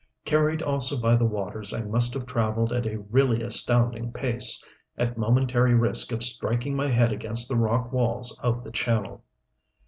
Carried 0.25 0.63
also 0.63 0.99
by 0.99 1.15
the 1.15 1.27
waters, 1.27 1.75
I 1.75 1.83
must 1.83 2.15
have 2.15 2.25
traveled 2.25 2.71
at 2.73 2.87
a 2.87 3.01
really 3.11 3.43
astounding 3.43 4.11
pace, 4.11 4.65
at 4.97 5.15
momentary 5.15 5.75
risk 5.75 6.11
of 6.11 6.23
striking 6.23 6.75
my 6.75 6.87
head 6.87 7.11
against 7.11 7.47
the 7.47 7.55
rock 7.55 7.93
walls 7.93 8.35
of 8.41 8.63
the 8.63 8.71
channel. 8.71 9.23